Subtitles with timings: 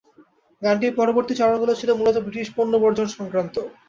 [0.61, 3.55] গানটির পরবর্তী চরণগুলো ছিল মূলতঃ ব্রিটিশ পণ্য বর্জন সংক্রান্ত।